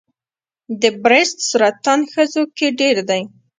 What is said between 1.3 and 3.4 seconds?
سرطان ښځو کې ډېر دی.